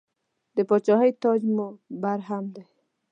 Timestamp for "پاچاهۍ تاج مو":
0.69-1.67